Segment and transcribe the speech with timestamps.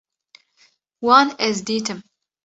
[1.05, 1.99] Wan ez dîtim